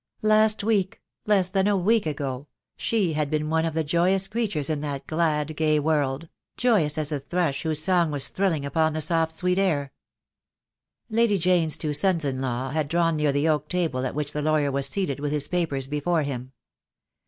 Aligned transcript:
Last 0.23 0.63
week, 0.63 0.99
less 1.27 1.51
than 1.51 1.67
a 1.67 1.77
week 1.77 2.07
ago, 2.07 2.47
she 2.75 3.13
had 3.13 3.29
been 3.29 3.51
one 3.51 3.65
of 3.65 3.75
the 3.75 3.83
joyous 3.83 4.27
creatures 4.27 4.67
in 4.67 4.81
that 4.81 5.05
glad, 5.05 5.55
gay 5.55 5.79
world— 5.79 6.27
joyous 6.57 6.97
as 6.97 7.09
the 7.09 7.19
thrush 7.19 7.61
whose 7.61 7.83
song 7.83 8.09
was 8.09 8.29
thrilling 8.29 8.65
upon 8.65 8.93
the 8.93 8.99
soft 9.01 9.31
sweet 9.31 9.59
air. 9.59 9.91
Lady 11.11 11.37
Jane's 11.37 11.77
two 11.77 11.93
sons 11.93 12.25
in 12.25 12.41
law 12.41 12.71
had 12.71 12.87
drawn 12.87 13.15
near 13.15 13.31
the 13.31 13.47
oak 13.47 13.69
table 13.69 14.03
at 14.07 14.15
which 14.15 14.33
the 14.33 14.41
lawyer 14.41 14.71
was 14.71 14.87
seated 14.87 15.19
with 15.19 15.31
his 15.31 15.47
papers 15.47 15.85
before 15.85 16.23
him. 16.23 16.53